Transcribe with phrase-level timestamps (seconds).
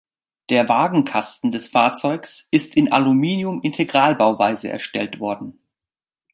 [0.49, 5.59] Der Wagenkasten des Fahrzeugs ist in Aluminium-Integralbauweise erstellt worden.